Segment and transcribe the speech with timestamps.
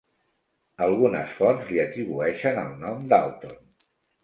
[0.85, 3.57] Algunes fonts li atribueixen el nom d'Alton.